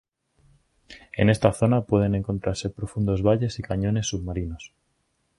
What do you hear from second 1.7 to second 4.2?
pueden encontrarse profundos valles y cañones